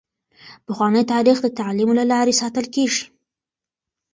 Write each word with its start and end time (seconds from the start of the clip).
پخوانی 0.65 1.03
تاریخ 1.13 1.37
د 1.41 1.47
تعلیم 1.59 1.89
له 1.99 2.03
لارې 2.11 2.33
ساتل 2.41 2.65
کیږي. 2.75 3.05